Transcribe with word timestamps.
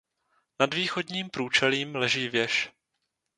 Nad 0.59 0.73
východním 0.73 1.29
průčelím 1.29 1.95
leží 1.95 2.29
věž. 2.29 2.71